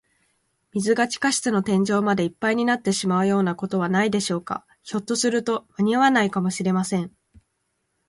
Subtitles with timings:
[0.73, 4.65] 水が地下室の天井までいっぱいになってしまうようなことはないでしょうか。
[4.81, 7.11] ひょっとすると、まにあわないかもしれません。